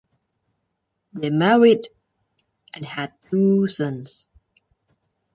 [1.13, 1.89] They married
[2.73, 4.27] and had two sons.